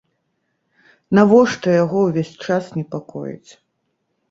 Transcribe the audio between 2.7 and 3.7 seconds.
непакоіць?